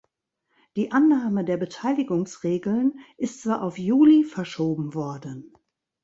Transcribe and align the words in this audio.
Die 0.77 0.91
Annahme 0.91 1.45
der 1.45 1.57
Beteiligungsregeln 1.57 2.97
ist 3.17 3.43
zwar 3.43 3.61
auf 3.61 3.77
Juli 3.77 4.23
verschoben 4.23 4.95
worden. 4.95 5.53